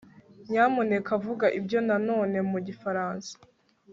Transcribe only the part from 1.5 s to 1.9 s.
ibyo